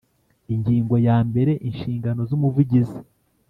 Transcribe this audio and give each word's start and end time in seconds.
Ingingo 0.53 0.95
ya 1.07 1.17
mbere 1.27 1.51
Inshingano 1.67 2.21
z 2.29 2.31
Umuvugizi 2.37 2.99